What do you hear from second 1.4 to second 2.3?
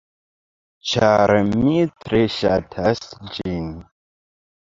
mi tre